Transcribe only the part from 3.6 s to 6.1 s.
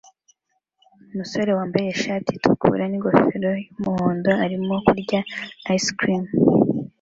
y'umuhondo arimo kurya ice